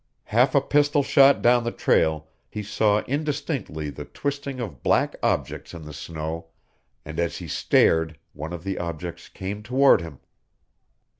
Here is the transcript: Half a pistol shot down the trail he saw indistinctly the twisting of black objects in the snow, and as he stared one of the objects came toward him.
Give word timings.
Half 0.23 0.55
a 0.55 0.61
pistol 0.61 1.03
shot 1.03 1.43
down 1.43 1.63
the 1.63 1.69
trail 1.71 2.27
he 2.49 2.63
saw 2.63 3.03
indistinctly 3.03 3.91
the 3.91 4.03
twisting 4.05 4.59
of 4.59 4.81
black 4.81 5.15
objects 5.21 5.75
in 5.75 5.83
the 5.83 5.93
snow, 5.93 6.47
and 7.05 7.19
as 7.19 7.37
he 7.37 7.47
stared 7.47 8.17
one 8.33 8.51
of 8.51 8.63
the 8.63 8.79
objects 8.79 9.29
came 9.29 9.61
toward 9.61 10.01
him. 10.01 10.19